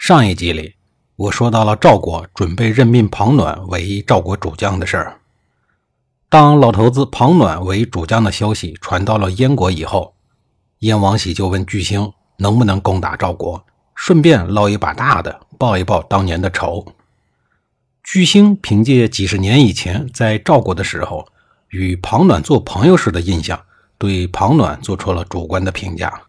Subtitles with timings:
[0.00, 0.76] 上一集里，
[1.14, 5.20] 我说到了赵国准备任命庞暖为赵国主将的事儿。
[6.30, 10.14] 当老头子庞暖为主将的消息传到了燕国以后，
[10.78, 13.62] 燕王喜就问巨星能不能攻打赵国，
[13.94, 16.94] 顺便捞一把大的，报一报当年的仇。
[18.02, 21.28] 巨星凭借几十年以前在赵国的时候
[21.68, 23.60] 与庞暖做朋友时的印象，
[23.98, 26.22] 对庞暖做出了主观的评价。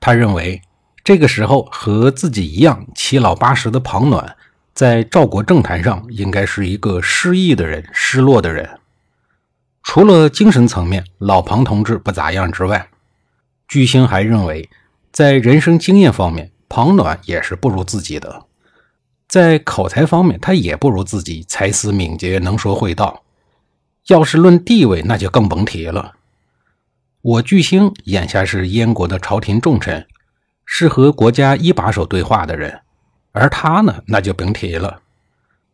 [0.00, 0.62] 他认为。
[1.02, 4.36] 这个时候，和自己一样七老八十的庞暖，
[4.74, 8.78] 在赵国政坛上应该是一个失意的人、失落的人。
[9.82, 12.88] 除了精神层面，老庞同志不咋样之外，
[13.66, 14.68] 巨星还认为，
[15.10, 18.46] 在人生经验方面，庞暖也是不如自己的；
[19.26, 23.22] 在口才方面，他也不如自己才思敏捷、能说会道。
[24.08, 26.12] 要是论地位，那就更甭提了。
[27.22, 30.06] 我巨星眼下是燕国的朝廷重臣。
[30.72, 32.80] 是和国家一把手对话的人，
[33.32, 35.00] 而他呢，那就甭提了，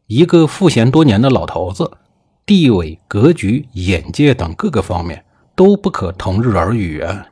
[0.07, 1.99] 一个赋闲多年的老头子，
[2.47, 5.23] 地位、格局、眼界等各个方面
[5.55, 7.27] 都不可同日而语啊。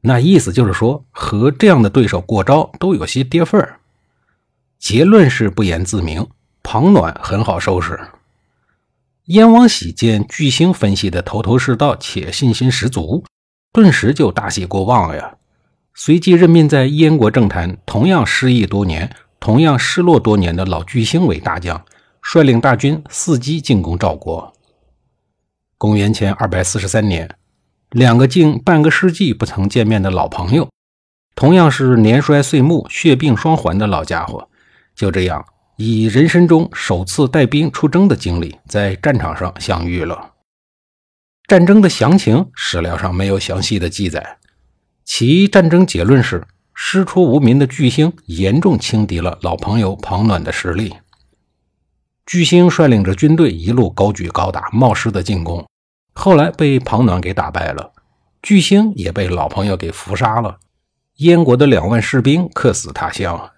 [0.00, 3.80] 那意思就是说，和这样的对手过招都有些跌份儿。
[4.78, 6.26] 结论是不言自明，
[6.62, 8.00] 庞暖很好收拾。
[9.26, 13.22] 燕王喜见巨星分析的头头是道且信心十足，
[13.70, 15.36] 顿时就大喜过望呀。
[15.96, 21.84] 随即任命在燕国政坛同样失意多年、同样失落多年的老巨星为大将，
[22.20, 24.52] 率领大军伺机进攻赵国。
[25.78, 27.36] 公元前二百四十三年，
[27.90, 30.68] 两个近半个世纪不曾见面的老朋友，
[31.36, 34.48] 同样是年衰岁暮、血病双环的老家伙，
[34.96, 35.44] 就这样
[35.76, 40.32] 以人生中首次带兵出征的经历，在战场上相遇了。
[41.46, 44.38] 战争的详情，史料上没有详细的记载。
[45.04, 50.94] 其战争结论是：师出无名的巨星严重轻敌了老朋友庞暖的实力。
[52.26, 55.64] 巨星率领着军队一路高举高打，冒失的进攻，
[56.14, 57.92] 后来被庞暖给打败了。
[58.42, 60.58] 巨星也被老朋友给伏杀了，
[61.16, 63.50] 燕国的两万士兵客死他乡。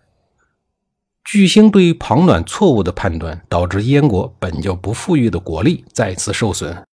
[1.25, 6.85] 巨星对于庞暖错误的判断，导致燕国本就不富裕的国力再次受损，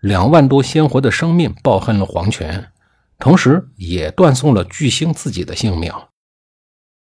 [0.00, 2.72] 两万多鲜活的生命抱恨了黄泉。
[3.18, 5.92] 同时，也断送了巨星自己的性命。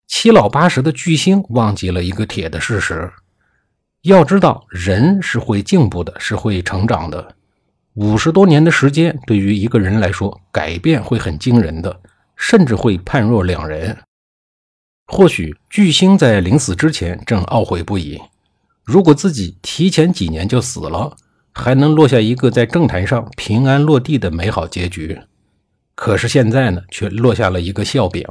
[0.06, 3.12] 七老八十的巨星忘记了一个铁的事实：
[4.02, 7.36] 要知道，人是会进步的，是会成长的。
[7.94, 12.00] 五十多年的时间，对于一个人来说，改变会很惊人的，
[12.36, 13.98] 甚至会判若两人。
[15.08, 18.18] 或许巨星在临死之前正懊悔不已：
[18.84, 21.16] 如果自己提前几年就死了，
[21.52, 25.20] 还能落下一个在政坛上平安落地的美好结局。
[25.98, 28.24] 可是现在呢，却落下了一个笑柄。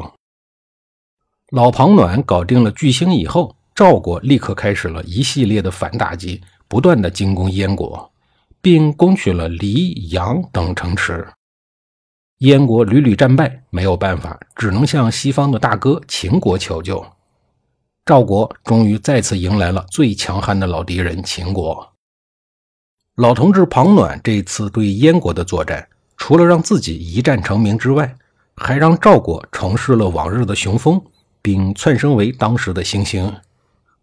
[1.49, 8.09] 老庞暖搞定了巨星以后，赵国立刻开始了一系列的反打击，不断的进攻燕国，
[8.61, 11.27] 并攻取了黎、阳等城池。
[12.37, 17.05] 燕国屡屡战败，没有办法，只能向西方的大哥秦国求救。
[18.05, 21.85] 赵国终于再次迎来了最强悍的老敌人秦国。
[23.15, 25.85] 老同志庞暖这次对燕国的作战。
[26.17, 28.17] 除了让自己一战成名之外，
[28.55, 31.01] 还让赵国重拾了往日的雄风，
[31.41, 33.33] 并窜升为当时的新星，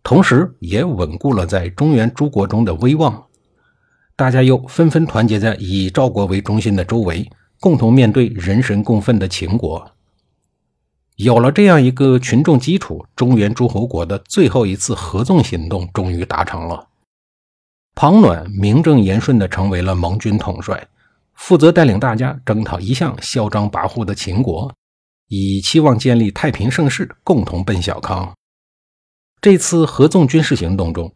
[0.02, 3.24] 同时也稳固了在中原诸国中的威望。
[4.16, 9.90] 大家又纷纷团结在以赵国为中心的周围，共同面对人神共愤的秦国。
[11.16, 16.86] 有了这样一个群众基础，中原诸侯国的最后一次合纵行动终于达成了。
[17.96, 20.86] 庞暖名正言顺地成为了盟军统帅。
[21.34, 24.72] 负责带领大家征讨一向嚣张跋扈的秦国，
[25.28, 28.34] 以期望建立太平盛世，共同奔小康。
[29.40, 31.12] 这次合纵军事行动中，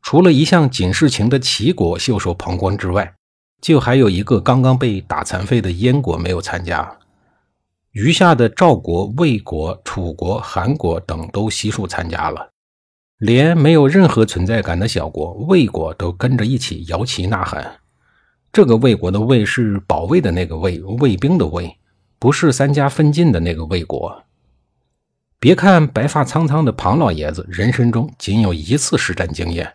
[0.00, 3.14] 除了一向仅事情的齐国袖手旁观之外，
[3.60, 6.98] 就还有一个刚刚被打残废的燕国没有参加。
[7.90, 12.50] 余下的赵国、魏国、楚国、韩国等都悉数参加了，
[13.18, 17.80] 连没有任何存在感的小国魏国都跟着一起摇旗呐喊。
[18.52, 21.76] 这个魏国的魏是保卫的那个魏，卫兵的卫，
[22.18, 24.24] 不是三家分晋的那个魏国。
[25.38, 29.74] 别看白发苍苍的庞老爷子人生中仅有一次实战经验，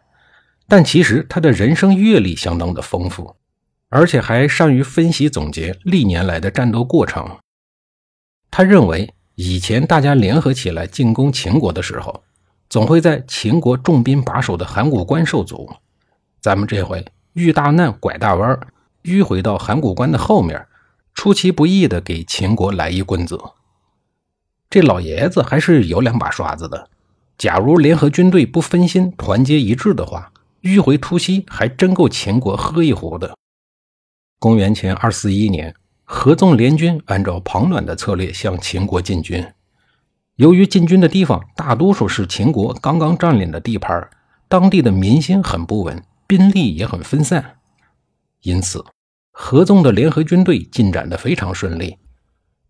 [0.67, 3.35] 但其实他的人生阅历相当的丰富，
[3.87, 7.37] 而且还善于分析总结历年来的战斗过程。
[8.51, 12.23] 他认为，以前大家联合起来进攻秦国的时候，
[12.69, 15.71] 总会在秦国重兵把守的函谷关受阻。
[16.41, 18.59] 咱们这回遇大难拐大弯，
[19.03, 20.65] 迂回到函谷关的后面，
[21.13, 23.39] 出其不意的给秦国来一棍子。
[24.69, 26.89] 这老爷子还是有两把刷子的。
[27.37, 30.31] 假如联合军队不分心、团结一致的话，
[30.61, 33.35] 迂回突袭还真够秦国喝一壶的。
[34.39, 39.45] 公元前二四一年，合纵联军按照庞暖的策略向秦国进军。
[40.35, 44.09] 由于进军的地方大多数是秦国刚刚占领的地盘，
[44.47, 47.57] 当地的民心很不稳，兵力也很分散，
[48.41, 48.83] 因此
[49.31, 51.97] 合纵的联合军队进展得非常顺利。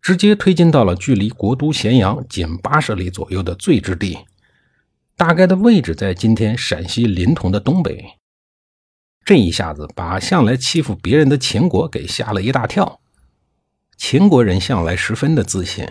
[0.02, 4.18] 直接推进到了距离国都咸阳仅八十里左右的最之地，
[5.16, 8.04] 大概的位置在今天陕西临潼的东北。
[9.24, 13.00] 这一下子把向来欺负别人的秦国给吓了一大跳。
[13.96, 15.88] 秦国人向来十分的自信，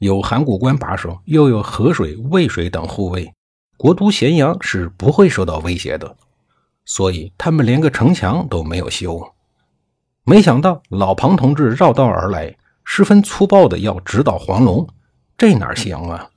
[0.00, 3.32] 有函谷关把守，又有河水、渭水等护卫，
[3.78, 6.18] 国都咸阳是不会受到威胁的，
[6.86, 9.34] 所以他们连个城墙都没有修。
[10.24, 12.56] 没想到老庞同志绕道而来。
[12.88, 14.88] 十分粗暴的要直捣黄龙，
[15.36, 16.30] 这哪行啊？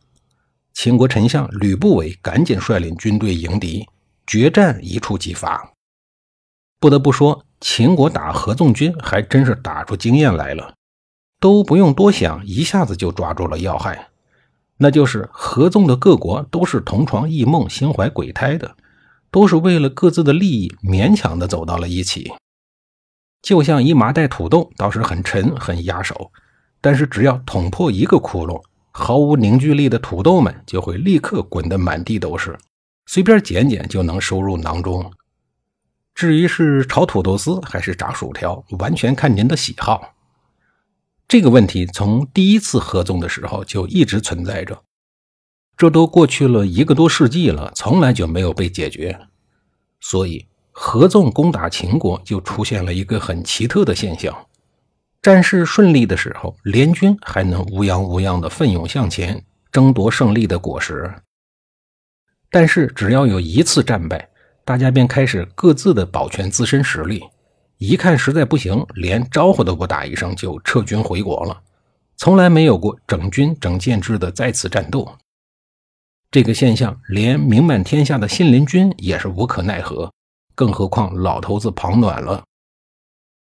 [0.73, 3.87] 秦国丞相吕不韦赶紧率领军队迎敌，
[4.25, 5.71] 决战一触即发。
[6.79, 10.73] 不得不说，秦国打合纵军还真是打出经验来了，
[11.39, 14.09] 都不用多想，一下子就抓住了要害，
[14.77, 18.75] 那就是合纵的各国都是同床异梦、心怀鬼胎的，
[19.31, 22.31] 都是为了各自的利益勉强的走到了一起。
[23.41, 26.31] 就像一麻袋土豆，倒是很沉很压手，
[26.81, 28.61] 但是只要捅破一个窟窿，
[28.91, 32.57] 毫无凝聚力的土豆们就会立刻滚得满地都是，
[33.05, 35.11] 随便捡捡就能收入囊中。
[36.13, 40.15] 至于是炒土豆丝还是炸薯条，完全看您的喜好。
[41.29, 44.83] 这个问题从第一次合纵的时候就一直存在着，
[45.79, 49.17] 这都过去了一个多世纪了，从来就没有被解决，
[50.01, 50.45] 所以。
[50.81, 54.33] 合纵攻打秦国，就出现了一个很奇特的现象：
[55.21, 59.43] 战事顺利的时候，联军还能无恙无恙地奋勇向前，
[59.73, 60.93] 争夺胜利的果实；
[62.49, 64.29] 但是只要有一次战败，
[64.63, 67.21] 大家便开始各自的保全自身实力，
[67.77, 71.61] 一看实在不行，连招呼都不打一声就撤军回国了，
[72.15, 75.05] 从来没有过整军整建制的再次战斗。
[76.31, 80.13] 这个现象，连名满天下的信陵君也是无可奈何。
[80.53, 82.43] 更何况老头子庞暖了。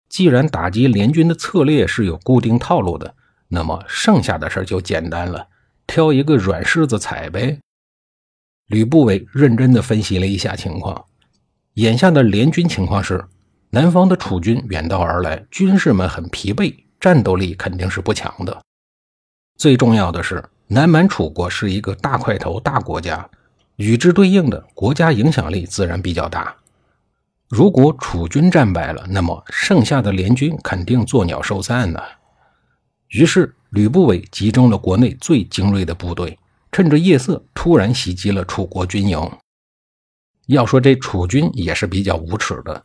[0.08, 3.14] 既然打击联军的策略是有固定套路的，
[3.48, 5.48] 那么剩下的事就简单了，
[5.86, 7.58] 挑一个软柿子踩呗。
[8.68, 11.04] 吕不韦认真地分析了一下情况，
[11.74, 13.22] 眼下的联军情况是：
[13.70, 18.62] 南方的楚军远道而来，军士们很疲惫，战斗力肯定是不强的。
[19.56, 23.28] 最重要的是，南蛮楚国是一个大块头大国家，
[23.76, 26.54] 与之对应的国家影响力自然比较大。
[27.48, 31.98] 如果楚军战败了，那么剩下的联军肯定作鸟兽散呢。
[33.08, 36.38] 于是吕不韦集中了国内最精锐的部队，
[36.70, 39.18] 趁着夜色突然袭击了楚国军营。
[40.48, 42.84] 要说这楚军也是比较无耻的，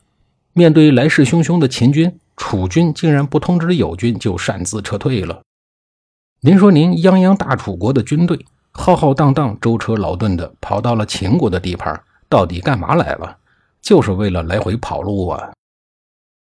[0.54, 5.42] 面对来势汹汹的秦军，楚军竟然不通知友军就擅自撤退了。
[6.46, 11.98] 您说您泱泱大楚国的军队浩浩荡荡、舟车劳顿的跑到了秦国的地盘，
[12.28, 13.38] 到底干嘛来了？
[13.82, 15.54] 就是为了来回跑路啊！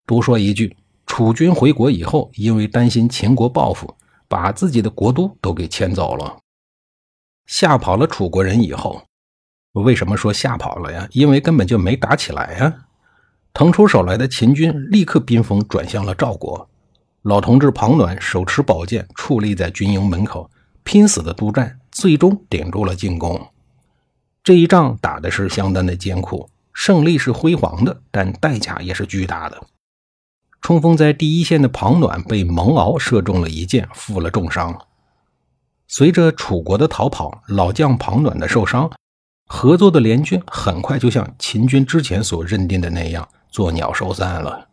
[0.06, 3.94] 多说一句，楚军回国以后，因为担心秦国报复，
[4.26, 6.38] 把自己的国都都给迁走了，
[7.44, 9.02] 吓跑了楚国人以后，
[9.72, 11.06] 为什么说吓跑了呀？
[11.12, 12.74] 因为根本就没打起来呀！
[13.52, 16.69] 腾出手来的秦军立刻兵锋转向了赵国，
[17.22, 20.50] 老同志庞暖手持宝剑矗立在军营门口，
[20.84, 23.48] 拼死的督战，最终顶住了进攻。
[24.42, 26.48] 这一仗打的是相当的艰苦。
[26.72, 29.60] 胜利是辉煌的，但代价也是巨大的。
[30.62, 34.86] 冲锋在第一线的庞暖被蒙敖射中了一箭，负了重伤。
[35.88, 38.90] 随着楚国的逃跑，老将庞暖的受伤，
[39.46, 44.69] 合作的联军很快就像秦军之前所认定的那样，作鸟兽散了。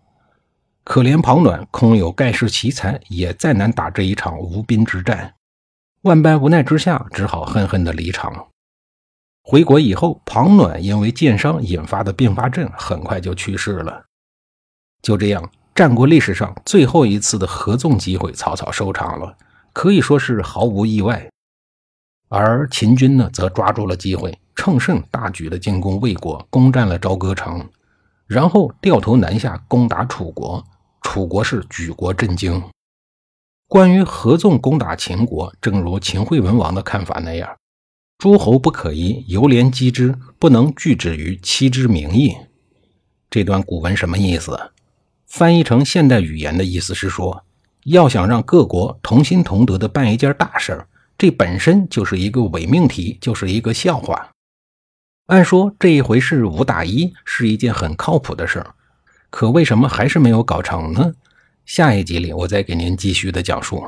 [0.87, 5.33] 可怜庞暖空有盖世奇才，也再难打这一场无兵之战。
[6.03, 8.47] 万般无奈之下，只好恨恨地离场。
[9.43, 14.05] 回国以后，庞暖因为箭伤引发的并发症，很快就去世了。
[15.01, 19.35] 就这样，战国历史上最后一次的合纵机会草草收场了，
[19.73, 21.29] 可以说是毫无意外。
[22.29, 27.69] 而秦军呢，则抓住了机会，乘胜大举的进攻魏国，攻占了朝歌城，
[28.25, 30.63] 然后掉头南下攻打楚国。
[31.07, 32.61] 楚国是举国震惊。
[33.65, 37.49] 关于合纵攻打秦国，正如秦惠文王的看法那样，
[38.17, 42.35] 诸侯不可以犹怜击之，不能拒之于妻之名义。
[43.29, 44.59] 这段古文什么意思？
[45.25, 47.41] 翻译成现代语言的意思是说，
[47.85, 50.89] 要想让各国同心同德的办一件大事儿。
[51.17, 54.29] 这本身就是一个伪命题，就是一个笑话。
[55.27, 58.75] 按说这一回是五打一，是一件很靠谱的事儿，
[59.37, 61.13] 可为什么还是没有搞成呢？
[61.63, 63.85] 下一集里我再给您继续的讲述。